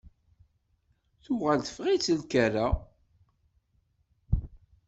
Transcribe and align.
Tuɣal 1.23 1.59
teffeɣ-itt 1.61 2.11
lkerra. 2.19 2.67